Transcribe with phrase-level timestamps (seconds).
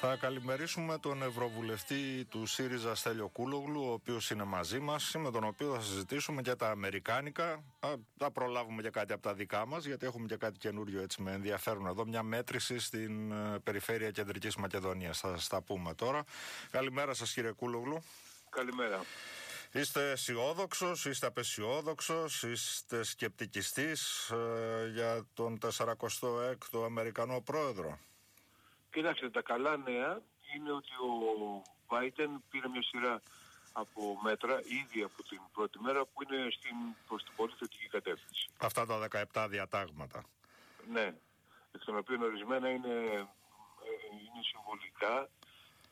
[0.00, 5.44] Θα καλημερίσουμε τον Ευρωβουλευτή του ΣΥΡΙΖΑ Στέλιο Κούλογλου, ο οποίος είναι μαζί μας, με τον
[5.44, 7.64] οποίο θα συζητήσουμε και τα Αμερικάνικα.
[8.18, 11.32] Θα προλάβουμε και κάτι από τα δικά μας, γιατί έχουμε και κάτι καινούριο έτσι με
[11.32, 12.06] ενδιαφέρον εδώ.
[12.06, 15.20] Μια μέτρηση στην ε, περιφέρεια Κεντρικής Μακεδονίας.
[15.20, 16.24] Θα σας τα πούμε τώρα.
[16.70, 18.02] Καλημέρα σας, κύριε Κούλογλου.
[18.50, 19.04] Καλημέρα.
[19.72, 27.98] Είστε αισιόδοξος, είστε απεσιόδοξος, είστε σκεπτικιστής ε, για τον 46ο Αμερικανό πρόεδρο;
[28.96, 30.20] Κοιτάξτε, τα καλά νέα
[30.54, 31.12] είναι ότι ο
[31.86, 33.22] Βάιτεν πήρε μια σειρά
[33.72, 36.76] από μέτρα ήδη από την πρώτη μέρα που είναι στην,
[37.08, 38.48] προς την πολύ θετική κατεύθυνση.
[38.58, 38.96] Αυτά τα
[39.34, 40.24] 17 διατάγματα.
[40.92, 41.06] Ναι,
[41.74, 45.14] εκ των οποίων ορισμένα είναι, ε, είναι συμβολικά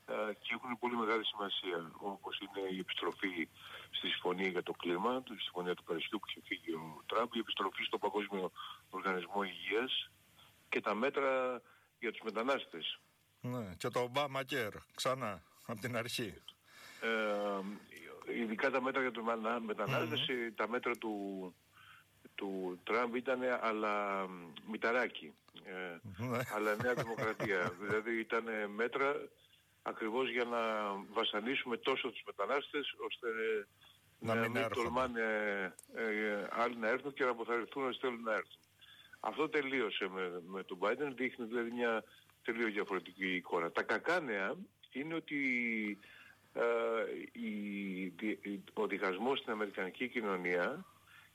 [0.07, 3.49] ε, και έχουν πολύ μεγάλη σημασία όπως είναι η επιστροφή
[3.91, 7.39] στη συμφωνία για το κλίμα, τη συμφωνία του Παρισιού που είχε φύγει ο Τραμπ, η
[7.39, 8.51] επιστροφή στο Παγκόσμιο
[8.91, 10.11] Οργανισμό Υγείας
[10.69, 11.63] και τα μέτρα
[12.05, 13.01] για τους μετανάστες.
[13.41, 16.35] Ναι, και το Ομπάμα Κέρ, ξανά, από την αρχή.
[17.01, 17.61] Ε,
[18.41, 19.25] ειδικά τα μέτρα για τους
[19.67, 21.55] μεταναστες τα μέτρα του,
[22.35, 24.27] του Τραμπ ήταν αλλά
[24.71, 26.39] μηταράκι, ε, ναι.
[26.55, 27.73] αλλά νέα δημοκρατία.
[27.83, 28.45] δηλαδή ήταν
[28.75, 29.15] μέτρα
[29.83, 30.61] ακριβώς για να
[31.13, 33.29] βασανίσουμε τόσο τους μετανάστες ώστε
[34.19, 35.21] να, να μην, τολμάνε
[35.95, 38.61] ε, άλλοι να έρθουν και να αποθαρρυνθούν να στέλνουν να έρθουν.
[39.27, 42.05] Αυτό τελείωσε με, με τον Biden, δείχνει δηλαδή μια
[42.43, 43.71] τελείως διαφορετική εικόνα.
[43.73, 44.55] Τα κακά νέα
[44.93, 45.39] είναι ότι
[46.53, 46.63] ε,
[47.33, 48.13] η,
[48.73, 50.85] ο διχασμός στην Αμερικανική κοινωνία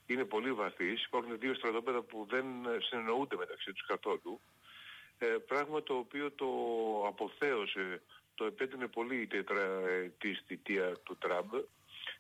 [0.05, 1.05] είναι πολύ βαθύς.
[1.05, 2.45] Υπάρχουν δύο στρατόπεδα που δεν
[2.79, 4.41] συνεννοούνται μεταξύ τους καθόλου.
[5.17, 6.47] Ε, πράγμα το οποίο το
[7.07, 8.01] αποθέωσε,
[8.35, 11.53] το επέτεινε πολύ η τετραετής θητεία του Τραμπ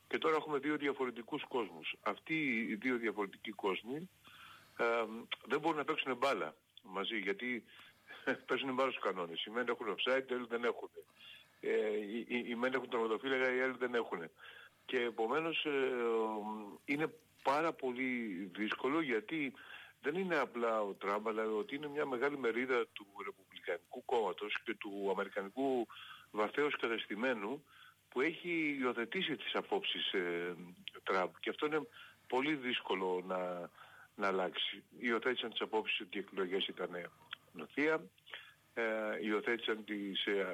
[0.07, 1.95] και τώρα έχουμε δύο διαφορετικούς κόσμους.
[2.01, 4.09] Αυτοί οι δύο διαφορετικοί κόσμοι
[4.79, 5.05] ε,
[5.45, 7.63] δεν μπορούν να παίξουν μπάλα μαζί γιατί
[8.47, 9.45] παίζουν μπάλα στους κανόνες.
[9.45, 10.89] Οι μεν έχουν offside, οι άλλοι δεν έχουν.
[11.59, 14.29] Ε, οι, οι, οι μεν έχουν τερματοφύλακα, οι άλλοι δεν έχουν.
[14.85, 15.91] Και επομένως ε,
[16.85, 17.13] είναι
[17.43, 18.05] πάρα πολύ
[18.55, 19.53] δύσκολο γιατί
[20.01, 24.73] δεν είναι απλά ο Τραμπ, αλλά ότι είναι μια μεγάλη μερίδα του Ρεπουμπλικανικού κόμματος και
[24.73, 25.87] του Αμερικανικού
[26.31, 27.65] βαθέως κατεστημένου
[28.09, 30.55] που έχει υιοθετήσει τις απόψεις ε,
[31.03, 31.29] Τραμπ.
[31.39, 31.87] Και αυτό είναι
[32.27, 33.69] πολύ δύσκολο να,
[34.19, 34.83] να αλλάξει.
[34.99, 36.89] Υιοθέτησαν τις απόψεις ότι οι εκλογές ήταν
[37.51, 38.03] νοθεία,
[38.73, 38.83] ε,
[39.21, 40.45] υιοθέτησαν τις ε,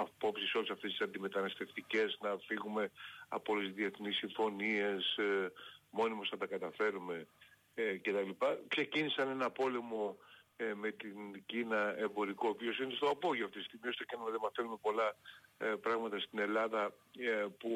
[0.00, 2.90] απόψεις όλες αυτές τις αντιμεταναστευτικές να φύγουμε
[3.28, 5.52] από όλες τις διεθνείς συμφωνίες, ε,
[5.90, 7.26] μόνοι μας θα τα καταφέρουμε
[7.74, 8.30] ε, κτλ.
[8.68, 10.18] Ξεκίνησαν ένα πόλεμο
[10.56, 14.16] ε, με την Κίνα εμπορικό, ο οποίος είναι στο απόγειο αυτή τη στιγμή, ώστε και
[14.16, 15.16] να δεν μαθαίνουμε πολλά
[15.58, 17.70] ε, πράγματα στην Ελλάδα ε, που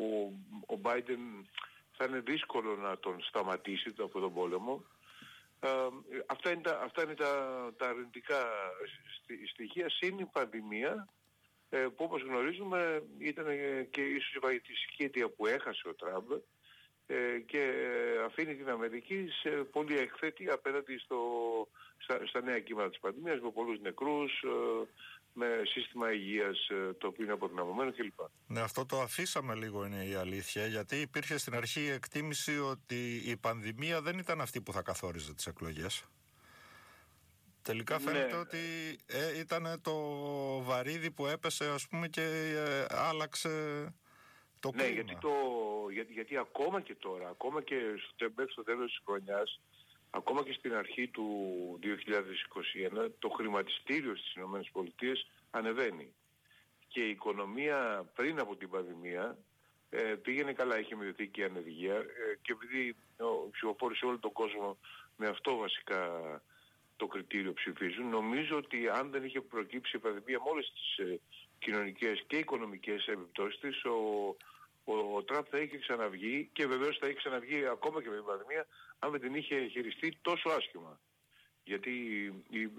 [0.67, 1.45] ο Biden
[1.93, 4.85] θα είναι δύσκολο να τον σταματήσει από τον πόλεμο.
[5.61, 5.69] Ε,
[6.27, 7.33] αυτά είναι τα, αυτά είναι τα,
[7.77, 8.47] τα αρνητικά
[9.53, 11.09] στοιχεία, συν η πανδημία,
[11.69, 13.47] ε, που όπως γνωρίζουμε ήταν
[13.91, 16.31] και ίσως η βαϊτιστική αιτία που έχασε ο Τραμπ
[17.07, 17.73] ε, και
[18.25, 21.19] αφήνει την Αμερική σε πολύ εκθέτη απέναντι στο,
[21.99, 24.45] στα, στα νέα κύματα της πανδημίας με πολλούς νεκρούς,
[25.33, 28.21] με σύστημα υγείας ε, το οποίο είναι αποδυναμωμένο κλπ.
[28.47, 33.23] Ναι, αυτό το αφήσαμε λίγο είναι η αλήθεια, γιατί υπήρχε στην αρχή η εκτίμηση ότι
[33.25, 36.05] η πανδημία δεν ήταν αυτή που θα καθόριζε τις εκλογές.
[37.63, 38.01] Τελικά ναι.
[38.01, 38.59] φαίνεται ότι
[39.07, 39.95] ε, ήταν το
[40.63, 43.49] βαρύδι που έπεσε ας πούμε και ε, άλλαξε
[44.61, 45.31] το ναι, Γιατί, το,
[45.93, 47.77] γιατί, γιατί ακόμα και τώρα, ακόμα και
[48.15, 49.61] στο, στο τέλος της χρονιάς
[50.11, 51.29] ακόμα και στην αρχή του
[53.03, 55.13] 2021 το χρηματιστήριο στις ΗΠΑ
[55.51, 56.13] ανεβαίνει.
[56.89, 59.39] Και η οικονομία πριν από την πανδημία
[59.91, 64.19] ε, πήγαινε καλά, είχε μειωθεί και η ανεργία ε, και επειδή ο ψηφοφόροι σε όλο
[64.19, 64.79] τον κόσμο
[65.17, 66.11] με αυτό βασικά
[66.97, 71.21] το κριτήριο ψηφίζουν, νομίζω ότι αν δεν είχε προκύψει η πανδημία με όλες τις ε,
[71.59, 74.37] κοινωνικές και οικονομικές επιπτώσεις της, ο,
[74.93, 78.25] ο, ο Τραμπ θα είχε ξαναβγεί και βεβαίως θα είχε ξαναβγεί ακόμα και με την
[78.25, 78.67] πανδημία
[78.99, 81.01] αν δεν την είχε χειριστεί τόσο άσχημα.
[81.65, 82.71] Γιατί η, η,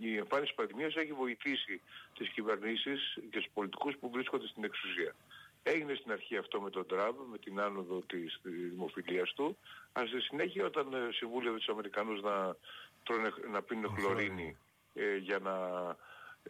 [0.00, 1.80] η εμφάνιση της πανδημίας έχει βοηθήσει
[2.18, 5.14] τις κυβερνήσεις και τους πολιτικούς που βρίσκονται στην εξουσία.
[5.62, 9.56] Έγινε στην αρχή αυτό με τον Τραμπ, με την άνοδο της δημοφιλίας του,
[9.92, 12.56] αλλά στη συνέχεια όταν ε, συμβούλευε τους Αμερικανούς να,
[13.02, 14.56] τρώνε, να πίνουν χλωρίνη
[14.94, 15.56] ε, για να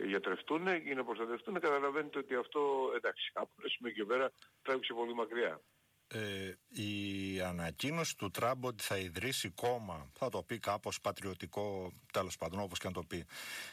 [0.01, 4.33] γιατρευτούν ή να προστατευτούν, καταλαβαίνετε ότι αυτό εντάξει από ένα σημείο και πέρα
[4.63, 5.61] τράβηξε πολύ μακριά.
[6.11, 12.37] Ε, η ανακοίνωση του Τραμπ ότι θα ιδρύσει κόμμα, θα το πει κάπως πατριωτικό, τέλος
[12.37, 13.25] πάντων όπως και να το πει,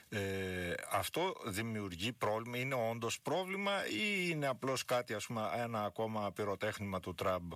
[0.10, 6.32] ε, αυτό δημιουργεί πρόβλημα, είναι όντως πρόβλημα ή είναι απλώς κάτι ας πούμε ένα ακόμα
[6.32, 7.52] πυροτέχνημα του Τραμπ;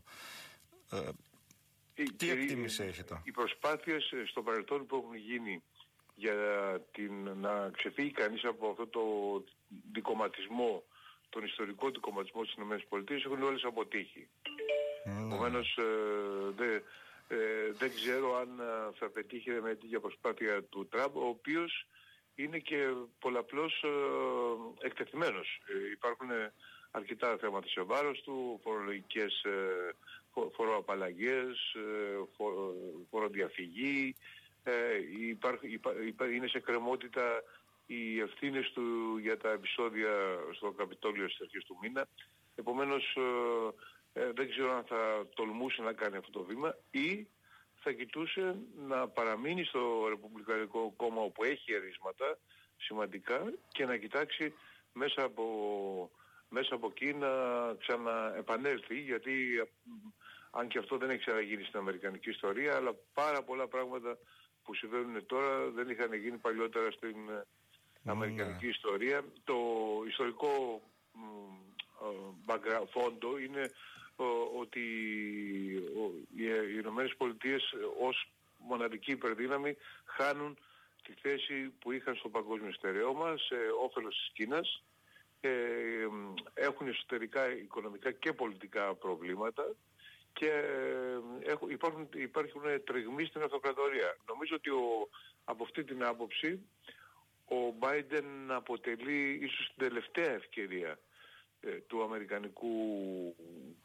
[0.91, 1.09] Ε,
[2.17, 5.63] τι εκτίμηση έχετε; Οι προσπάθειες στο παρελθόν που έχουν γίνει
[6.19, 6.35] για
[6.91, 9.03] την, να ξεφύγει κανείς από αυτό το
[9.91, 10.83] δικοματισμό,
[11.29, 14.27] τον ιστορικό δικοματισμό στις ΗΠΑ έχουν όλες αποτύχει.
[15.05, 15.25] Mm.
[15.25, 16.83] Επομένως ε,
[17.27, 21.87] ε, δεν ξέρω αν ε, θα πετύχει με τέτοια προσπάθεια του Τραμπ, ο οποίος
[22.35, 25.61] είναι και πολλαπλώς ε, εκτεθειμένος.
[25.67, 26.29] Ε, υπάρχουν
[26.91, 29.95] αρκετά θέματα σε βάρος του, φορολογικές ε,
[30.55, 31.75] φοροαπαλλαγές,
[33.09, 34.15] φοροδιαφυγή,
[36.33, 37.43] είναι σε κρεμότητα
[37.85, 40.09] οι ευθύνες του για τα επεισόδια
[40.51, 42.07] στο Καπιτόλιο στις αρχές του μήνα.
[42.55, 43.17] Επομένως
[44.13, 47.27] ε, δεν ξέρω αν θα τολμούσε να κάνει αυτό το βήμα ή
[47.81, 48.55] θα κοιτούσε
[48.87, 52.37] να παραμείνει στο Ρεπουμπλικανικό κόμμα όπου έχει ερίσματα
[52.77, 54.53] σημαντικά και να κοιτάξει
[54.93, 55.45] μέσα από,
[56.49, 57.29] μέσα από εκεί να
[57.73, 59.31] ξαναεπανέλθει γιατί
[60.51, 64.17] αν και αυτό δεν έχει ξαναγίνει στην Αμερικανική ιστορία αλλά πάρα πολλά πράγματα
[64.69, 68.11] που συμβαίνουν τώρα δεν είχαν γίνει παλιότερα στην ναι.
[68.11, 69.23] Αμερικανική ιστορία.
[69.43, 69.57] Το
[70.07, 70.81] ιστορικό
[72.91, 73.71] φόντο είναι
[74.59, 74.79] ότι
[76.35, 76.45] οι
[76.79, 80.57] Ηνωμένες Πολιτείες ως μοναδική υπερδύναμη χάνουν
[81.03, 84.83] τη θέση που είχαν στο παγκόσμιο στερεώμα σε όφελος της Κίνας
[85.41, 85.49] ε,
[86.53, 89.75] έχουν εσωτερικά οικονομικά και πολιτικά προβλήματα
[90.39, 90.63] και
[91.43, 94.17] έχουν, υπάρχουν, υπάρχουν τριγμοί στην αυτοκρατορία.
[94.27, 95.09] Νομίζω ότι ο,
[95.43, 96.59] από αυτή την άποψη
[97.45, 100.99] ο Biden αποτελεί ίσως την τελευταία ευκαιρία
[101.61, 102.75] ε, του αμερικανικού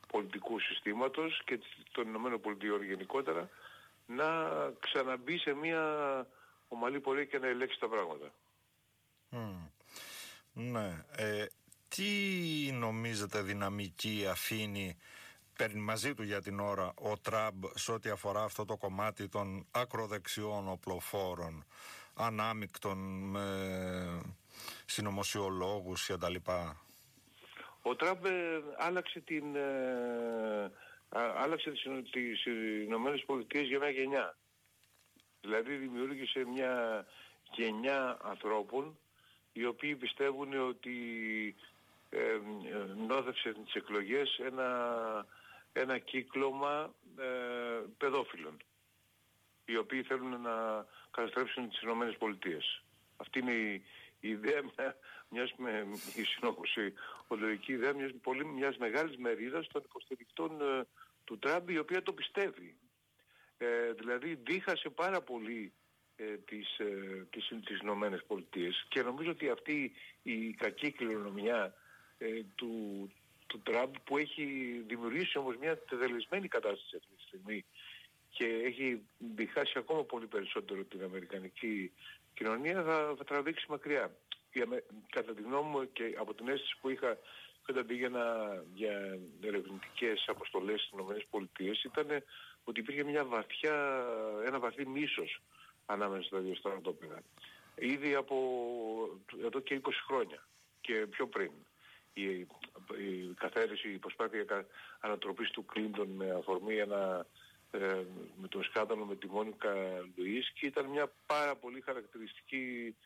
[0.09, 1.59] πολιτικού συστήματος και
[1.93, 3.49] των Ηνωμένων Πολιτειών γενικότερα
[4.07, 4.27] να
[4.81, 5.83] ξαναμπεί σε μια
[6.69, 8.33] ομαλή πορεία και να ελέγξει τα πράγματα.
[10.53, 11.05] Ναι.
[11.17, 11.47] Ε,
[11.89, 12.05] τι
[12.73, 14.99] νομίζετε δυναμική αφήνει
[15.57, 19.67] παίρνει μαζί του για την ώρα ο Τραμπ σε ό,τι αφορά αυτό το κομμάτι των
[19.71, 21.65] ακροδεξιών οπλοφόρων
[22.15, 22.99] ανάμεικτων
[23.31, 23.47] με
[24.87, 26.81] συνωμοσιολόγους και τα λοιπά.
[27.83, 30.71] Ο Τραμπ ε, άλλαξε, την, ε,
[31.37, 32.45] άλλαξε τις, τις
[32.85, 34.37] Ηνωμένες Πολιτείες για μια γενιά.
[35.41, 37.07] Δηλαδή δημιούργησε μια
[37.53, 38.99] γενιά ανθρώπων
[39.53, 40.97] οι οποίοι πιστεύουν ότι
[42.11, 42.41] ε, ε
[43.07, 44.69] νόδευσε τις εκλογές ένα,
[45.77, 48.57] ένα κύκλωμα ε, παιδόφιλων
[49.65, 52.83] οι οποίοι θέλουν να καταστρέψουν τις Ηνωμένες Πολιτείες.
[53.17, 53.83] Αυτή είναι η,
[54.21, 54.61] η ιδέα
[55.29, 55.87] μιας, με,
[56.17, 56.93] η συνόχωση,
[57.27, 60.87] ολογική ιδέα μιας, πολύ, μιας μεγάλης μερίδας των υποστηρικτών ε,
[61.25, 62.77] του Τραμπ η οποία το πιστεύει.
[63.59, 65.73] Ε, δηλαδή δίχασε πάρα πολύ
[66.17, 69.93] ε, τις, ε, τις, τις Ηνωμένες Πολιτείες και νομίζω ότι αυτή
[70.23, 71.75] η κακή κληρονομιά
[72.19, 73.11] ε, του,
[73.47, 74.45] του Τραμπ που έχει
[74.87, 77.65] δημιουργήσει όμως μια τεδελισμένη κατάσταση αυτή τη στιγμή
[78.31, 81.93] και έχει διχάσει ακόμα πολύ περισσότερο την Αμερικανική
[82.35, 84.17] κοινωνία θα, θα τραβήξει μακριά.
[85.11, 87.19] Κατά τη γνώμη μου και από την αίσθηση που είχα
[87.69, 88.25] όταν πήγαινα
[88.75, 92.23] για ερευνητικές αποστολές στις ΗΠΑ ήταν
[92.65, 94.05] ότι υπήρχε μια βαθιά,
[94.47, 95.41] ένα βαθύ μίσος
[95.87, 97.23] ανάμεσα στα δύο στρατόπεδα.
[97.75, 98.37] Ήδη από
[99.45, 100.47] εδώ και 20 χρόνια
[100.81, 101.51] και πιο πριν.
[103.65, 104.67] Η, η καθαίρεση, η προσπάθεια
[105.01, 107.27] ανατροπής του Κλίντον με αφορμή ένα
[107.71, 108.05] ε,
[108.41, 109.75] με το σκάνδαλο με τη Μόνικα
[110.17, 112.97] Λουίς και ήταν μια πάρα πολύ χαρακτηριστική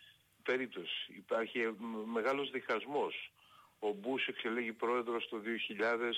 [0.43, 1.13] περίπτωση.
[1.17, 1.71] Υπάρχει ε,
[2.13, 3.33] μεγάλος διχασμός.
[3.79, 5.41] Ο Μπούς εξελέγει πρόεδρος το
[5.79, 6.13] 2000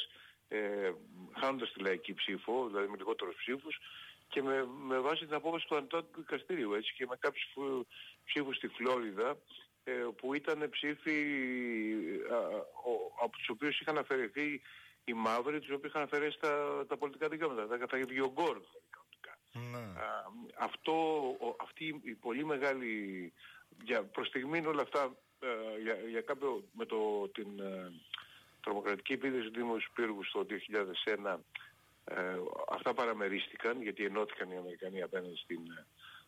[0.49, 0.93] ε,
[1.41, 3.79] χάνοντας τη λαϊκή ψήφο, δηλαδή με λιγότερους ψήφους
[4.29, 7.47] και με, με βάση την απόφαση του Αντώνου Δικαστηρίου έτσι και με κάποιους
[8.25, 9.37] ψήφους στη Φλόριδα ε,
[10.16, 11.20] που ήταν ψήφοι
[12.30, 12.35] ε,
[13.23, 14.61] από τους οποίους είχαν αφαιρεθεί
[15.04, 18.61] οι μαύροι, τους οποίους είχαν αφαιρέσει τα, τα πολιτικά δικαιώματα, τα, τα Γιογκόρ
[19.52, 19.92] ναι.
[20.59, 20.97] αυτό,
[21.61, 22.92] αυτή η πολύ μεγάλη,
[23.82, 27.92] για προς στιγμή όλα αυτά, ε, για, για κάποιο, με το, την ε,
[28.61, 30.47] τρομοκρατική επίδεση του Δήμου Σπύργου στο
[31.25, 31.37] 2001,
[32.04, 32.14] ε,
[32.70, 35.61] αυτά παραμερίστηκαν γιατί ενώθηκαν οι Αμερικανοί απέναντι στην,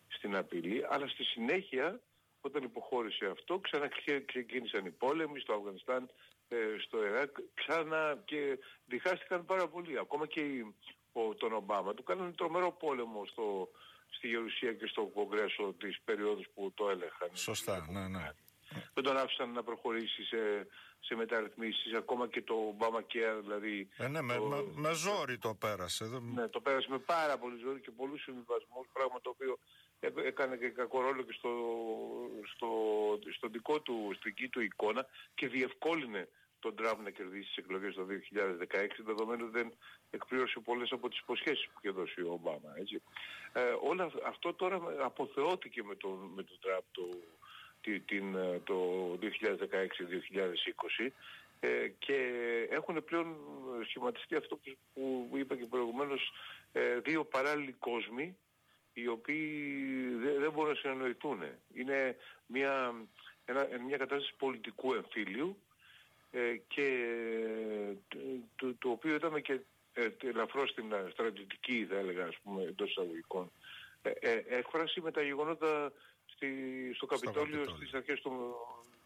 [0.09, 2.01] στην απειλή, αλλά στη συνέχεια
[2.43, 6.11] όταν υποχώρησε αυτό ξαναξεκίνησαν οι πόλεμοι στο Αφγανιστάν,
[6.49, 9.99] ε, στο Ιράκ ξανά και διχάστηκαν πάρα πολύ.
[9.99, 10.65] Ακόμα και
[11.13, 13.69] ο, τον Ομπάμα του κάνανε τρομερό πόλεμο στο,
[14.11, 17.29] στη Γερουσία και στο Κογκρέσο της περίοδους που το έλεγχαν.
[17.33, 18.31] Σωστά, ναι, ναι.
[18.95, 20.67] Δεν τον άφησαν να προχωρήσει σε,
[21.01, 23.89] σε μεταρρυθμίσεις, ακόμα και το Ομπάμα και δηλαδή...
[23.97, 24.35] Ε, ναι, με,
[24.75, 26.05] με, ζόρι το πέρασε.
[26.35, 29.59] Ναι, το πέρασε με πάρα πολύ ζόρι και πολλούς συμβιβασμούς, πράγμα το οποίο
[30.25, 31.51] έκανε και κακό ρόλο και στο,
[32.55, 32.69] στο,
[33.33, 36.29] στο δικό του, στην δική του εικόνα και διευκόλυνε
[36.63, 39.73] τον Τραμπ να κερδίσει τις εκλογές το 2016 δεδομένου δεν
[40.11, 42.75] εκπλήρωσε πολλές από τις υποσχέσεις που είχε δώσει ο Ομπάμα.
[42.79, 43.03] Έτσι.
[43.53, 47.09] Ε, όλο αυτό τώρα αποθεώθηκε με τον, με τον Τραμπ το,
[48.07, 48.79] την, το
[51.03, 51.11] 2016-2020
[51.61, 52.17] ε, και
[52.71, 53.37] έχουν πλέον
[53.89, 56.33] σχηματιστεί αυτό που, που είπα και προηγουμένως
[56.73, 58.37] ε, δύο παράλληλοι κόσμοι
[58.93, 59.75] οι οποίοι
[60.23, 61.43] δεν, δεν μπορούν να συνεννοηθούν.
[61.75, 62.95] Είναι μια,
[63.45, 65.57] ένα, μια κατάσταση πολιτικού εμφύλιου
[66.31, 66.89] ε, και
[68.57, 69.61] το, το, οποίο είδαμε και
[69.93, 73.51] ε, ελαφρώς στην στρατιωτική θα έλεγα ας πούμε εντός εισαγωγικών
[74.03, 75.93] ε, ε, έκφραση με τα γεγονότα
[76.27, 76.49] στη,
[76.95, 78.55] στο Καπιτόλιο στις αρχές του,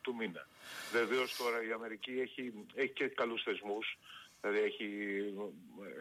[0.01, 0.49] του μήνα.
[0.93, 3.99] Βεβαίως τώρα η Αμερική έχει, έχει και καλούς θεσμούς
[4.41, 4.89] Δηλαδή έχει,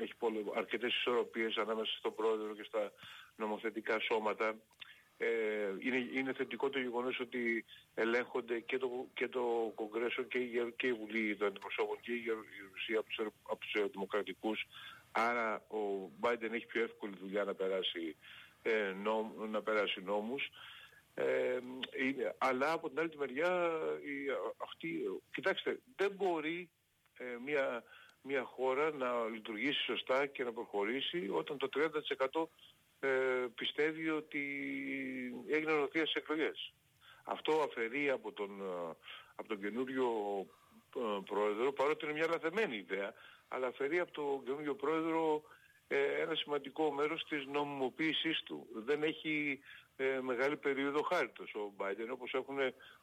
[0.02, 0.14] έχει
[0.56, 2.92] αρκετές ισορροπίες ανάμεσα στον πρόεδρο και στα
[3.36, 4.56] νομοθετικά σώματα.
[5.18, 5.28] Ε,
[5.80, 10.88] είναι, είναι θετικό το γεγονός ότι ελέγχονται και το, και το Κογκρέσο και η, και
[10.88, 12.24] η Βουλή των Αντιπροσώπων και η
[12.72, 14.66] Ρουσία από τους, από τους Δημοκρατικούς.
[15.12, 18.16] Άρα ο Μπάιντεν έχει πιο εύκολη δουλειά να περάσει,
[18.62, 20.50] ε, νόμ, να περάσει νόμους.
[21.14, 21.60] Ε,
[22.38, 23.70] αλλά από την άλλη μεριά
[24.04, 24.16] η,
[24.58, 26.70] αυτή, κοιτάξτε, δεν μπορεί
[27.18, 27.84] ε, μια
[28.28, 32.44] μια χώρα να λειτουργήσει σωστά και να προχωρήσει όταν το 30%
[33.00, 33.08] ε,
[33.56, 34.44] πιστεύει ότι
[35.48, 36.74] έγινε νοθεία σε εκλογές.
[37.24, 38.96] Αυτό αφαιρεί από τον, ε,
[39.36, 40.08] από τον καινούριο
[40.96, 43.14] ε, πρόεδρο, παρότι είναι μια λαθεμένη ιδέα,
[43.48, 45.42] αλλά αφαιρεί από τον καινούριο πρόεδρο
[46.22, 48.68] ένα σημαντικό μέρος της νομιμοποίησής του.
[48.74, 49.60] Δεν έχει
[50.22, 52.58] μεγάλη περίοδο χάριτος ο Μπάιντεν, όπως έχουν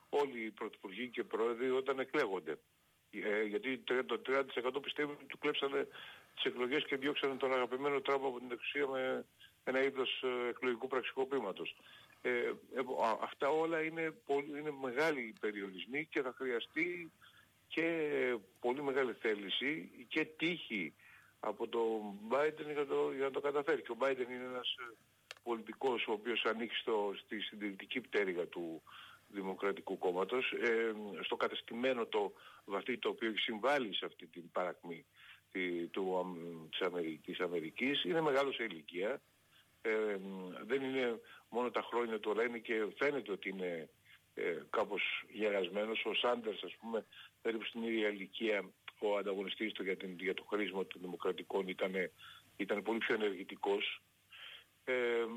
[0.08, 2.58] όλοι οι πρωθυπουργοί και πρόεδροι όταν εκλέγονται.
[3.20, 5.86] Ε, γιατί το 30% πιστεύουν ότι του κλέψανε
[6.34, 9.24] τις εκλογές και διώξανε τον αγαπημένο Τραμπ από την εξουσία με
[9.64, 11.76] ένα είδος ε, εκλογικού πραξικοπήματος.
[12.22, 12.52] Ε, ε
[13.22, 17.12] αυτά όλα είναι, πολύ, είναι μεγάλοι περιορισμοί και θα χρειαστεί
[17.68, 17.86] και
[18.60, 20.94] πολύ μεγάλη θέληση και τύχη
[21.40, 23.82] από τον Biden για, το, για να το καταφέρει.
[23.82, 24.94] Και ο Biden είναι ένας ε,
[25.42, 28.82] πολιτικός ο οποίος ανήκει στο, στη συντηρητική πτέρυγα του,
[29.32, 32.32] Δημοκρατικού Κόμματος ε, στο κατεστημένο το
[32.64, 35.04] βαθύ το οποίο έχει συμβάλει σε αυτή την παρακμή
[35.90, 36.36] του,
[36.70, 39.20] της, Αμερικής, Αμερικής είναι μεγάλο σε ηλικία.
[39.82, 40.16] Ε,
[40.66, 43.88] δεν είναι μόνο τα χρόνια του αλλά είναι και φαίνεται ότι είναι
[44.34, 46.04] ε, κάπως γερασμένος.
[46.04, 47.06] Ο Σάντερς ας πούμε
[47.42, 51.92] περίπου στην ίδια ηλικία ο ανταγωνιστής του για, την, για το χρήσιμο των δημοκρατικών ήταν,
[52.56, 54.00] ήταν πολύ πιο ενεργητικός.
[54.84, 54.94] Ε,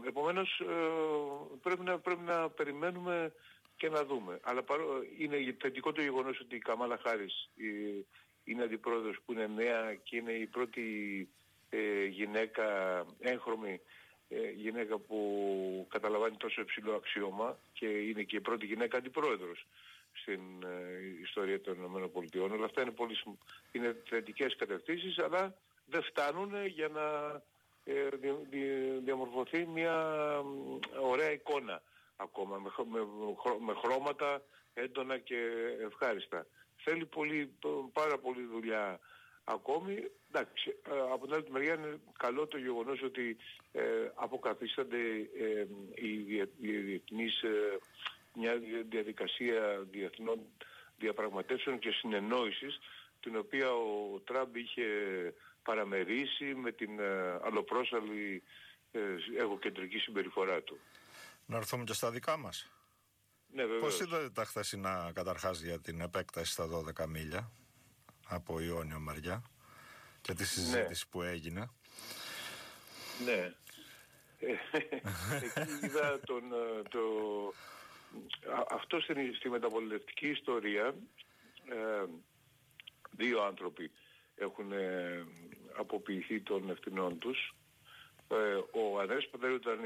[0.07, 0.65] επομένως ε,
[1.61, 3.33] πρέπει, να, πρέπει να περιμένουμε
[3.77, 4.39] και να δούμε.
[4.43, 5.03] Αλλά παρό...
[5.17, 7.49] είναι θετικό το γεγονός ότι η Καμάλα Χάρης
[8.43, 10.83] είναι αντιπρόεδρος που είναι νέα και είναι η πρώτη
[11.69, 12.65] ε, γυναίκα
[13.19, 13.81] έγχρωμη
[14.29, 19.65] ε, γυναίκα που καταλαμβάνει τόσο υψηλό αξίωμα και είναι και η πρώτη γυναίκα αντιπρόεδρος
[20.13, 22.41] στην ε, ιστορία των ΗΠΑ.
[22.41, 23.17] Όλα αυτά είναι, πολύ,
[23.71, 25.55] είναι θετικές κατευθύνσεις αλλά
[25.85, 27.03] δεν φτάνουν για να
[27.83, 28.09] ε,
[29.03, 29.95] διαμορφωθεί μια
[31.01, 31.81] ωραία εικόνα
[32.15, 32.99] ακόμα με, με,
[33.65, 34.41] με χρώματα
[34.73, 35.37] έντονα και
[35.85, 36.45] ευχάριστα.
[36.75, 37.53] Θέλει πολύ,
[37.93, 38.99] πάρα πολύ δουλειά
[39.43, 40.11] ακόμη.
[40.31, 43.37] Εντάξει, ε, από την άλλη μεριά είναι καλό το γεγονός ότι
[43.71, 43.81] ε,
[44.15, 44.97] αποκαθίστανται
[45.39, 47.77] ε, οι, οι διεθνείς, ε,
[48.33, 50.39] μια διαδικασία διεθνών
[50.97, 52.79] διαπραγματεύσεων και συνεννόησης
[53.19, 54.85] την οποία ο Τραμπ είχε
[55.63, 58.43] παραμερίσει με την ε, αλλοπρόσαλη
[59.37, 60.79] εγωκεντρική συμπεριφορά του.
[61.45, 62.69] Να έρθουμε και στα δικά μας.
[63.47, 67.51] Ναι, Πώς είδατε τα χθεσινά καταρχάς για την επέκταση στα 12 μίλια
[68.27, 69.41] από Ιόνιο Μαριά
[70.21, 71.09] και τη συζήτηση ναι.
[71.11, 71.69] που έγινε;
[73.25, 73.53] Ναι.
[75.41, 76.99] Εκεί είδα τον, ε, το,
[78.69, 80.95] αυτό στη, στη μεταπολιτευτική ιστορία
[81.69, 82.05] ε,
[83.11, 83.91] δύο άνθρωποι
[84.35, 85.25] έχουν ε,
[85.77, 87.64] αποποιηθεί των ευθυνών τους ε,
[88.71, 89.79] ο Ανδρέας Παντέλου όταν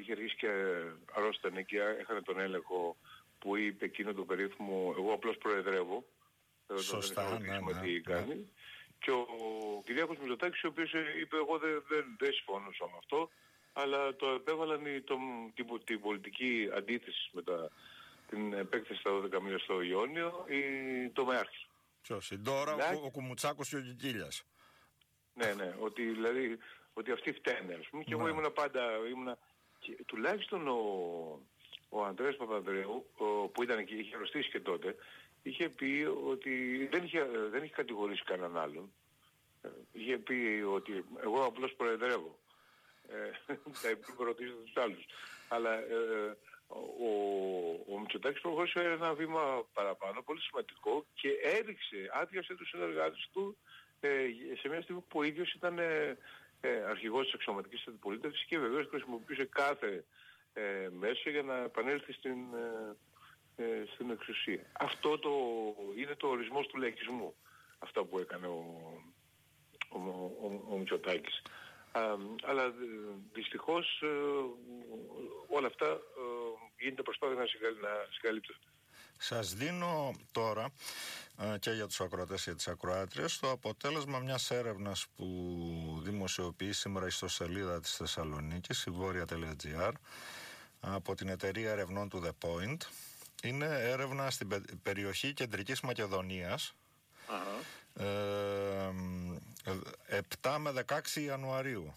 [0.00, 0.50] είχε αρχίσει και
[1.12, 2.96] αρρώστανε και έχανε τον έλεγχο
[3.38, 6.04] που είπε εκείνο το περίφημο «Εγώ απλώς προεδρεύω».
[6.66, 8.34] Ε, Σωστά, ναι, ναι, τι κάνει.
[8.34, 8.40] Ναι.
[8.98, 9.26] Και ο
[9.84, 13.30] Κυριάκος Μητσοτάκης ο οποίος είπε «Εγώ δεν, δεν, δεν συμφωνούσα με αυτό»
[13.72, 15.16] αλλά το επέβαλαν το,
[15.54, 17.70] την, την, πολιτική αντίθεση με τα,
[18.28, 20.60] την επέκταση στα 12 μήνες στο Ιόνιο ή
[21.10, 21.66] το ΜΕΑΡΧΙ.
[22.02, 24.42] Ποιος, η Ντόρα, ο, ο Κουμουτσάκος και ο Κικίλιας.
[25.34, 26.58] Ναι, ναι, ότι δηλαδή
[26.94, 28.30] ότι αυτοί φταίνε ας πούμε και εγώ ναι.
[28.30, 29.38] ήμουνα πάντα, ήμουνα,
[29.78, 30.78] και, τουλάχιστον ο,
[31.88, 34.96] ο Ανδρέας Παπανδρέου ο, που ήταν και είχε αρρωστήσει και τότε
[35.42, 38.92] είχε πει ότι δεν είχε, δεν είχε κατηγορήσει κανέναν άλλον.
[39.62, 42.38] Ε, είχε πει ότι εγώ απλώς προεδρεύω.
[43.08, 45.04] Ε, θα ρωτήσω τους άλλους.
[45.48, 46.36] Αλλά ε,
[46.68, 47.10] ο,
[47.94, 53.56] ο Μητσοτάκης προχώρησε ένα βήμα παραπάνω, πολύ σημαντικό και έριξε, άδειασε τους συνεργάτες του
[54.00, 54.26] ε,
[54.60, 56.16] σε μια στιγμή που ο ίδιος ήταν ε,
[56.64, 60.04] ε, αρχηγός της εξωματικής αντιπολίτευσης και βεβαίως χρησιμοποιούσε κάθε
[60.52, 64.66] ε, μέσο για να επανέλθει στην, ε, ε, στην εξουσία.
[64.72, 65.30] Αυτό το,
[65.96, 67.34] είναι το ορισμός του λαϊκισμού,
[67.78, 68.64] αυτό που έκανε ο,
[69.88, 71.42] ο, ο, ο Μητσοτάκης.
[72.42, 72.74] αλλά
[73.32, 74.02] δυστυχώς
[75.48, 76.00] όλα αυτά
[76.78, 77.46] γίνεται προσπάθεια να
[78.10, 78.56] συγκαλύπτουν.
[79.24, 80.70] Σας δίνω τώρα
[81.38, 85.26] ε, και για τους ακροατές και τις ακροάτριες το αποτέλεσμα μιας έρευνας που
[86.02, 89.92] δημοσιοποιεί σήμερα η ιστοσελίδα της Θεσσαλονίκης η βόρεια.gr
[90.80, 92.76] από την εταιρεία ερευνών του The Point.
[93.42, 94.48] Είναι έρευνα στην
[94.82, 96.74] περιοχή Κεντρικής Μακεδονίας.
[97.96, 98.02] 7
[100.42, 101.94] ε, με 16 Ιανουαρίου.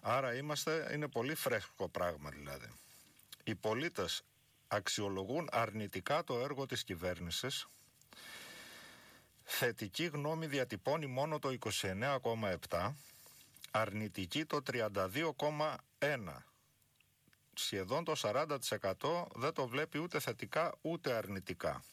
[0.00, 2.72] Άρα είμαστε, είναι πολύ φρέσκο πράγμα δηλαδή.
[3.44, 4.22] Οι πολίτες
[4.68, 7.66] αξιολογούν αρνητικά το έργο της κυβέρνησης.
[9.42, 11.56] Θετική γνώμη διατυπώνει μόνο το
[12.68, 12.92] 29,7,
[13.70, 15.76] αρνητική το 32,1.
[17.54, 21.84] Σχεδόν το 40% δεν το βλέπει ούτε θετικά ούτε αρνητικά.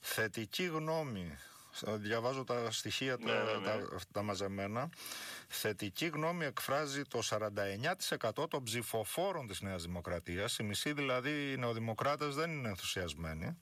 [0.00, 1.38] Θετική γνώμη
[1.82, 3.82] διαβάζω τα στοιχεία ναι, τα, ναι, ναι.
[4.12, 4.88] τα, μαζεμένα.
[5.48, 7.22] Θετική γνώμη εκφράζει το
[8.40, 10.58] 49% των ψηφοφόρων της Νέας Δημοκρατίας.
[10.58, 13.56] Οι μισοί δηλαδή οι νεοδημοκράτες δεν είναι ενθουσιασμένοι.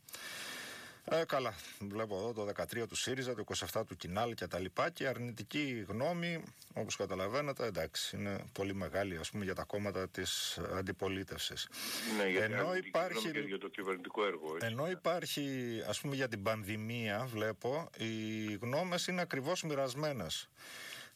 [1.05, 4.91] Ε, καλά, βλέπω εδώ το 13 του ΣΥΡΙΖΑ, το 27 του Κινάλ και τα λοιπά
[4.91, 6.43] και η αρνητική γνώμη,
[6.75, 11.69] όπως καταλαβαίνετε, εντάξει, είναι πολύ μεγάλη ας πούμε για τα κόμματα της αντιπολίτευσης.
[12.17, 14.55] Ναι, για ενώ υπάρχει, για το κυβερνητικό έργο.
[14.55, 14.67] Έτσι.
[14.67, 15.47] Ενώ υπάρχει,
[15.89, 20.49] ας πούμε για την πανδημία, βλέπω, οι γνώμες είναι ακριβώς μοιρασμένες.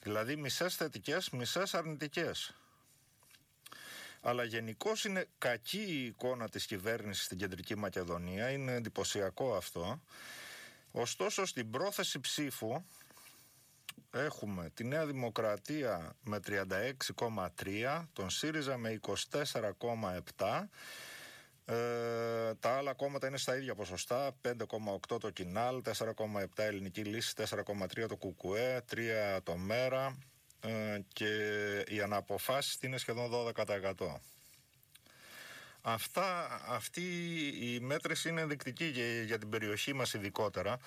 [0.02, 2.54] Δηλαδή μισές θετικές, μισές αρνητικές
[4.26, 10.00] αλλά γενικώς είναι κακή η εικόνα της κυβέρνησης στην Κεντρική Μακεδονία, είναι εντυπωσιακό αυτό.
[10.90, 12.84] Ωστόσο στην πρόθεση ψήφου
[14.10, 20.68] έχουμε τη Νέα Δημοκρατία με 36,3, τον ΣΥΡΙΖΑ με 24,7,
[21.64, 21.74] ε,
[22.54, 28.16] τα άλλα κόμματα είναι στα ίδια ποσοστά 5,8 το Κινάλ 4,7 Ελληνική Λύση 4,3 το
[28.16, 30.06] Κουκουέ 3 το Μέρα.
[30.06, 30.35] ε,
[31.12, 31.28] και
[31.88, 33.92] οι αναποφάσεις είναι σχεδόν 12%.
[35.80, 37.02] Αυτά, αυτή
[37.60, 40.78] η μέτρηση είναι ενδεικτική για, για την περιοχή μας ειδικότερα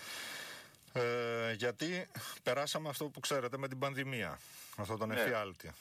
[0.94, 2.08] ε, γιατί
[2.44, 4.40] περάσαμε αυτό που ξέρετε με την πανδημία,
[4.76, 5.22] αυτό τον ναι.
[5.22, 5.72] εφιάλτη.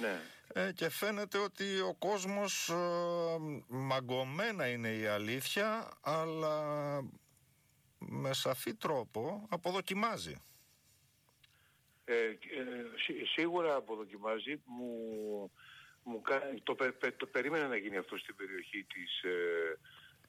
[0.00, 0.20] Ναι.
[0.52, 2.74] Ε, και φαίνεται ότι ο κόσμος ε,
[3.68, 6.64] μαγκωμένα είναι η αλήθεια αλλά
[7.98, 10.36] με σαφή τρόπο αποδοκιμάζει.
[12.10, 14.92] Ε, ε, σίγουρα αποδοκιμάζει, μου,
[16.02, 16.22] μου,
[16.62, 16.76] το,
[17.16, 19.78] το περίμενα να γίνει αυτό στην περιοχή της, ε,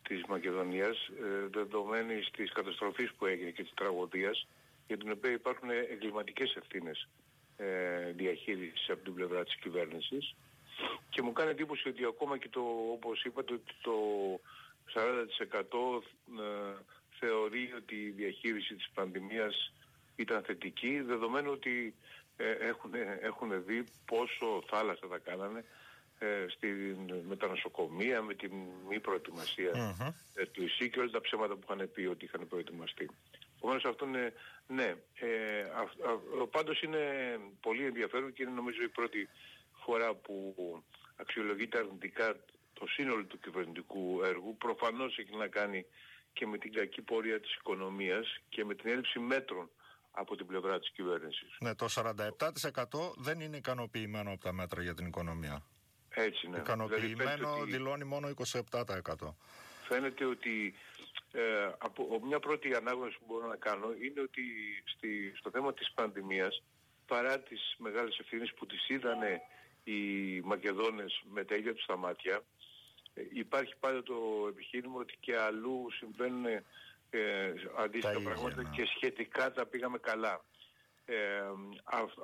[0.01, 4.47] της Μακεδονίας, ε, δεδομένης της καταστροφής που έγινε και της τραγωδίας,
[4.87, 7.07] για την οποία υπάρχουν εγκληματικές ευθύνες
[7.57, 10.35] ε, διαχείρισης από την πλευρά της κυβέρνησης.
[11.09, 13.95] Και μου κάνει εντύπωση ότι ακόμα και το, όπως είπατε, ότι το
[14.93, 16.03] 40%
[16.39, 16.75] ε,
[17.19, 19.73] θεωρεί ότι η διαχείριση της πανδημίας
[20.15, 21.95] ήταν θετική, δεδομένου ότι
[22.37, 25.65] ε, έχουν, έχουν δει πόσο θάλασσα θα κάνανε
[26.19, 26.67] ε, στη,
[27.27, 28.47] με τα νοσοκομεία, με τη
[28.89, 29.95] μη προετοιμασία
[30.33, 33.09] ε, του ΙΣΥ και όλα τα ψέματα που είχαν πει ότι είχαν προετοιμαστεί.
[33.57, 34.33] Επομένως αυτό είναι,
[34.67, 35.81] ναι, ε, α,
[36.41, 36.99] α, πάντως είναι
[37.61, 39.29] πολύ ενδιαφέρον και είναι νομίζω η πρώτη
[39.85, 40.55] φορά που
[41.15, 42.35] αξιολογείται αρνητικά
[42.73, 44.57] το σύνολο του κυβερνητικού έργου.
[44.57, 45.85] Προφανώς έχει να κάνει
[46.33, 49.69] και με την κακή πορεία της οικονομίας και με την έλλειψη μέτρων
[50.11, 51.57] από την πλευρά της κυβέρνησης.
[51.59, 55.63] Ναι, το 47% δεν είναι ικανοποιημένο από τα μέτρα για την οικονομία.
[56.09, 56.57] Έτσι, ναι.
[56.57, 58.29] Ικανοποιημένο δηλαδή, δηλώνει μόνο
[58.71, 59.35] 27%.
[59.87, 60.73] Φαίνεται ότι
[61.31, 61.41] ε,
[61.77, 64.41] από μια πρώτη ανάγνωση που μπορώ να κάνω είναι ότι
[64.85, 66.63] στη, στο θέμα της πανδημίας
[67.07, 69.41] παρά τις μεγάλες ευθύνες που τις είδανε
[69.83, 70.01] οι
[70.41, 72.41] Μακεδόνες με τα ίδια τους τα μάτια
[73.13, 76.45] ε, υπάρχει πάντα το επιχείρημα ότι και αλλού συμβαίνουν
[77.13, 80.45] ε, αντίστοιχα πράγματα και σχετικά τα πήγαμε καλά.
[81.05, 81.41] Ε,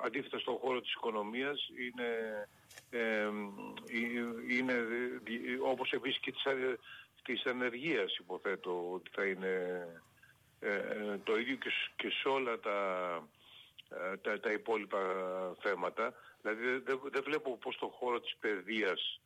[0.03, 2.09] αντίθετα στον χώρο της οικονομίας είναι,
[2.89, 3.29] ε,
[4.49, 4.73] είναι
[5.63, 6.43] όπως επίσης και της,
[7.23, 9.85] της ανεργίας υποθέτω ότι θα είναι
[10.59, 12.79] ε, το ίδιο και, και σε όλα τα,
[13.89, 14.99] ε, τα, τα υπόλοιπα
[15.61, 16.13] θέματα.
[16.41, 19.21] Δηλαδή δεν, δεν βλέπω πώς στον χώρο της παιδείας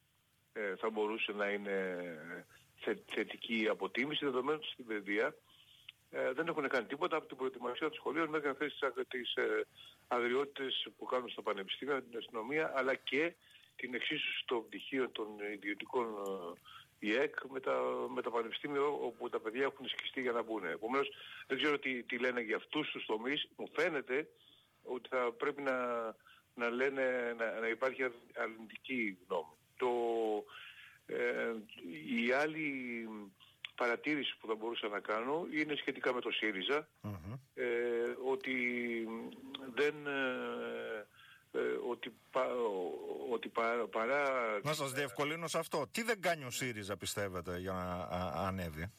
[0.53, 1.97] ε, θα μπορούσε να είναι
[3.05, 5.35] θετική αποτίμηση δεδομένου ότι στην παιδεία
[6.11, 9.67] ε, δεν έχουν κάνει τίποτα από την προετοιμασία των σχολείων μέχρι αυτές τις, τις ε,
[10.07, 13.33] αγριότητες που κάνουν στο πανεπιστήμιο, την αστυνομία, αλλά και
[13.75, 16.05] την εξίσωση των πτυχίων των ιδιωτικών
[16.99, 17.81] ΙΕΚ με τα,
[18.13, 20.65] με τα πανεπιστήμια όπου τα παιδιά έχουν σκιστεί για να μπουν.
[20.65, 21.09] Επομένως
[21.47, 23.47] δεν ξέρω τι, τι λένε για αυτούς τους τομείς.
[23.57, 24.27] Μου φαίνεται
[24.83, 25.75] ότι θα πρέπει να,
[26.55, 28.03] να λένε να, να υπάρχει
[28.35, 29.55] αρνητική γνώμη.
[29.77, 29.89] Το,
[31.11, 31.53] ε,
[32.25, 32.73] η άλλη
[33.75, 36.87] παρατήρηση που θα μπορούσα να κάνω είναι σχετικά με το ΣΥΡΙΖΑ
[37.53, 37.65] ε,
[38.25, 38.53] ότι
[39.73, 41.07] δεν ε,
[41.53, 42.47] ε, ότι, πα,
[43.31, 44.23] ότι πα, παρά...
[44.63, 45.87] Να σας διευκολύνω σε αυτό.
[45.91, 48.07] Τι δεν κάνει ο ΣΥΡΙΖΑ πιστεύετε για να
[48.47, 48.91] ανέβει;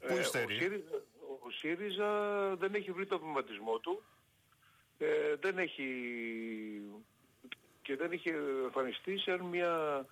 [0.00, 1.02] Πού ε, Ο ΣΥΡΙΖΑ,
[1.42, 2.10] ο ΣΥΡΙΖΑ
[2.56, 4.02] δεν έχει βρει το βηματισμό του.
[4.98, 5.84] Ε, δεν έχει
[7.90, 8.28] και δεν έχει
[8.64, 10.06] εμφανιστεί σαν μια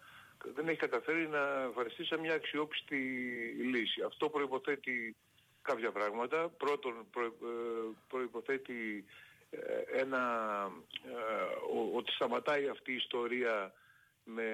[0.55, 2.97] δεν έχει καταφέρει να εμφανιστεί σαν μια αξιόπιστη
[3.73, 4.03] λύση.
[4.07, 5.17] Αυτό προϋποθέτει
[5.63, 6.49] κάποια πράγματα.
[6.49, 7.31] Πρώτον, προ, ε,
[8.09, 9.05] προϋποθέτει
[9.51, 10.23] ε, ένα,
[11.05, 13.73] ε, ότι σταματάει αυτή η ιστορία
[14.25, 14.51] με,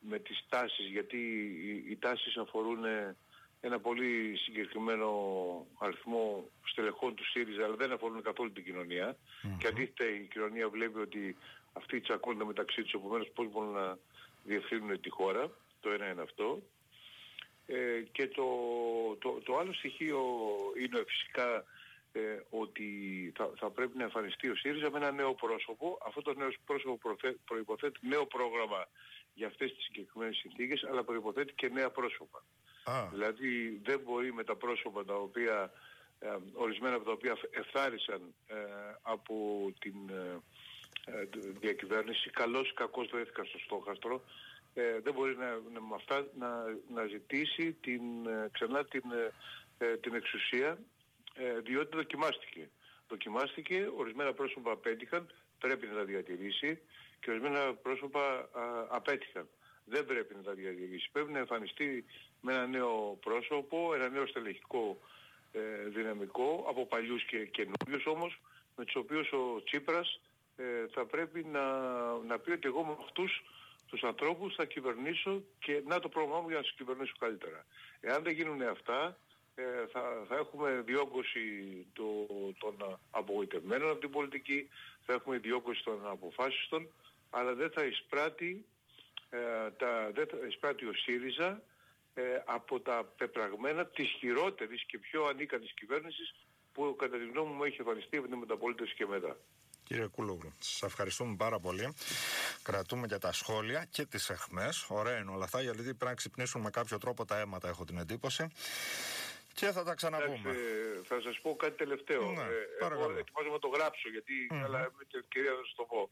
[0.00, 2.84] με τις τάσεις, γιατί οι, οι τάσεις αφορούν
[3.60, 5.08] ένα πολύ συγκεκριμένο
[5.78, 9.16] αριθμό στελεχών του ΣΥΡΙΖΑ, αλλά δεν αφορούν καθόλου την κοινωνια
[9.58, 11.36] Και αντίθετα η κοινωνία βλέπει ότι
[11.72, 13.98] αυτοί τσακώνται μεταξύ τους, επομένως πώς μπορούν να
[14.44, 15.50] διευθύνουν τη χώρα.
[15.80, 16.62] Το ένα είναι αυτό.
[17.66, 18.46] Ε, και το,
[19.18, 20.20] το, το άλλο στοιχείο
[20.82, 21.64] είναι φυσικά
[22.12, 22.88] ε, ότι
[23.36, 25.98] θα, θα πρέπει να εμφανιστεί ο ΣΥΡΙΖΑ με ένα νέο πρόσωπο.
[26.06, 28.88] Αυτό το νέο πρόσωπο προϋποθέτει νέο πρόγραμμα
[29.34, 32.44] για αυτές τις συγκεκριμένες συνθήκες, αλλά προϋποθέτει και νέα πρόσωπα.
[33.10, 35.72] Δηλαδή δεν μπορεί με τα πρόσωπα τα οποία,
[36.18, 38.56] ε, ορισμένα από τα οποία ευθάρισαν ε,
[39.02, 39.36] από
[39.78, 40.40] την ε,
[41.60, 44.22] διακυβέρνηση, καλώς ή κακώς βρέθηκαν στο στόχαστρο,
[44.74, 46.48] ε, δεν μπορεί να, να, με αυτά να,
[46.94, 48.02] να ζητήσει την,
[48.52, 49.02] ξανά την,
[50.00, 50.78] την εξουσία
[51.34, 52.70] ε, διότι δοκιμάστηκε.
[53.08, 56.78] Δοκιμάστηκε, ορισμένα πρόσωπα απέτυχαν, πρέπει να τα διατηρήσει
[57.20, 58.48] και ορισμένα πρόσωπα
[58.88, 59.48] απέτυχαν.
[59.84, 61.08] Δεν πρέπει να τα διατηρήσει.
[61.12, 62.04] Πρέπει να εμφανιστεί
[62.40, 64.98] με ένα νέο πρόσωπο, ένα νέο στελεχικό
[65.52, 68.40] ε, δυναμικό, από παλιούς και καινούριους όμως,
[68.76, 70.20] με τους οποίους ο Τσίπρας
[70.56, 71.62] ε, θα πρέπει να,
[72.26, 73.42] να πει ότι εγώ με αυτούς
[73.86, 77.64] τους ανθρώπους θα κυβερνήσω και να το πρόγραμμά μου για να τους κυβερνήσω καλύτερα.
[78.00, 79.18] Εάν δεν γίνουν αυτά,
[79.54, 81.40] ε, θα, θα έχουμε διόγκωση
[81.92, 82.26] το,
[82.58, 84.68] των απογοητευμένων από την πολιτική,
[85.06, 86.88] θα έχουμε διόγκωση των αποφάσιστων,
[87.30, 88.64] αλλά δεν θα εισπράττει,
[89.30, 91.62] ε, τα, δεν θα εισπράττει ο ΣΥΡΙΖΑ
[92.14, 96.34] ε, από τα πεπραγμένα της χειρότερης και πιο ανίκανης κυβέρνησης
[96.72, 99.36] που κατά τη γνώμη μου έχει εμφανιστεί από την μεταπολίτευση και μετά.
[99.84, 101.94] Κύριε Κούλογλου, σας ευχαριστούμε πάρα πολύ.
[102.62, 104.86] Κρατούμε και τα σχόλια και τις εχμές.
[104.88, 107.98] Ωραία είναι όλα αυτά, γιατί πρέπει να ξυπνήσουν με κάποιο τρόπο τα αίματα, έχω την
[107.98, 108.46] εντύπωση.
[109.54, 110.50] Και θα τα ξαναπούμε.
[110.50, 112.30] Ε, θα σας πω κάτι τελευταίο.
[112.30, 114.62] Ναι, ε, εγώ ετοιμάζομαι να το γράψω, γιατί mm-hmm.
[114.64, 116.10] αλλά με την ευκαιρία θα σας το πω.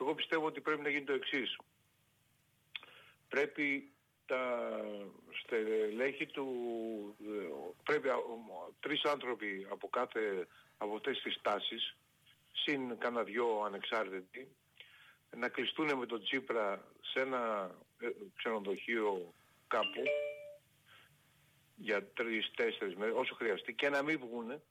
[0.00, 1.58] Εγώ πιστεύω ότι πρέπει να γίνει το εξής.
[3.28, 3.90] Πρέπει
[4.26, 4.70] τα
[5.42, 6.46] στελέχη του,
[7.20, 7.48] ε,
[7.82, 8.08] πρέπει
[8.80, 10.46] τρεις άνθρωποι από κάθε,
[10.78, 11.96] από αυτές τις τάσεις,
[12.56, 14.48] συν κανένα δυο ανεξάρτητοι,
[15.36, 19.34] να κλειστούν με τον Τσίπρα σε ένα ε, ξενοδοχείο
[19.68, 20.02] κάπου
[21.76, 24.62] για τρεις-τέσσερις μέρες, όσο χρειαστεί, και να μην βγουν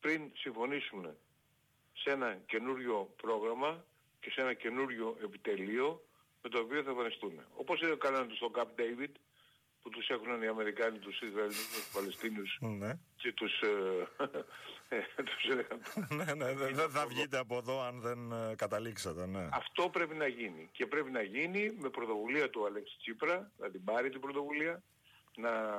[0.00, 1.16] πριν συμφωνήσουν
[1.92, 3.84] σε ένα καινούριο πρόγραμμα
[4.20, 6.04] και σε ένα καινούριο επιτελείο
[6.42, 7.40] με το οποίο θα εμφανιστούν.
[7.54, 9.12] Όπως έκαναν στο Camp David,
[9.82, 12.98] που τους έχουν οι Αμερικάνοι, τους Ισραηλινούς, τους Παλαιστίνιους ναι.
[13.16, 13.60] και τους...
[13.60, 14.08] Ε,
[14.88, 15.44] ε τους
[16.16, 19.26] ναι, ναι, δεν θα βγείτε από εδώ αν δεν ε, καταλήξατε.
[19.26, 19.48] Ναι.
[19.52, 20.68] Αυτό πρέπει να γίνει.
[20.72, 24.82] Και πρέπει να γίνει με πρωτοβουλία του Αλέξη Τσίπρα, να την πάρει την πρωτοβουλία,
[25.36, 25.76] να,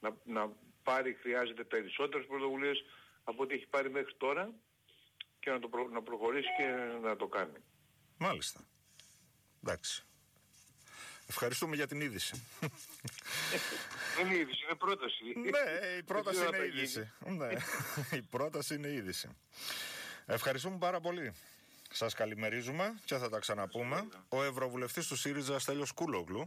[0.00, 2.84] να, να πάρει, χρειάζεται περισσότερες πρωτοβουλίες
[3.24, 4.50] από ό,τι έχει πάρει μέχρι τώρα
[5.40, 7.58] και να, το να προχωρήσει και να το κάνει.
[8.18, 8.60] Μάλιστα.
[9.62, 10.07] Εντάξει.
[11.30, 12.42] Ευχαριστούμε για την είδηση.
[14.16, 15.22] Δεν είναι είδηση, είναι πρόταση.
[15.36, 17.12] Ναι, η πρόταση είναι είδηση.
[17.26, 17.48] Ναι,
[18.16, 19.28] η πρόταση είναι είδηση.
[20.26, 21.32] Ευχαριστούμε πάρα πολύ.
[21.90, 24.08] Σας καλημερίζουμε και θα τα ξαναπούμε.
[24.28, 26.46] Ο Ευρωβουλευτής του ΣΥΡΙΖΑ Στέλιος Κούλογλου